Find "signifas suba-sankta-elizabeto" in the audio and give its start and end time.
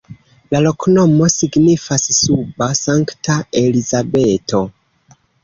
1.33-4.65